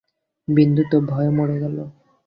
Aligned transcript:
বিন্দু 0.47 0.83
তো 0.91 0.97
ভয়ে 1.09 1.31
মরে 1.37 1.57
গেল। 1.63 1.77